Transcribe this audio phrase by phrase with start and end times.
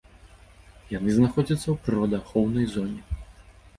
[0.97, 3.01] Яны знаходзяцца ў прыродаахоўнай зоне.